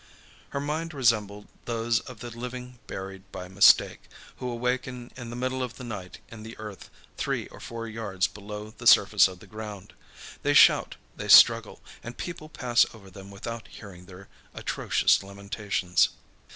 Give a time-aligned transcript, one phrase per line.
[0.49, 4.01] Her mind resembled those of the living buried by mistake,
[4.37, 8.25] who awaken in the middle of the night in the earth, three or four yards
[8.25, 9.93] below the surface of the ground.
[10.41, 16.09] They shout, they struggle, and people pass over them without hearing their atrocious lamentations.